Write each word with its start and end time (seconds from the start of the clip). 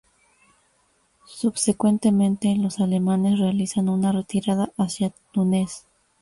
Subsecuentemente, 1.27 2.55
los 2.57 2.79
alemanes 2.79 3.37
realizan 3.37 3.87
una 3.87 4.11
retirada 4.11 4.73
hacia 4.75 5.13
Túnez. 5.31 5.85